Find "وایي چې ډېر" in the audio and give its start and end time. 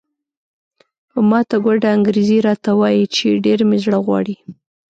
2.79-3.59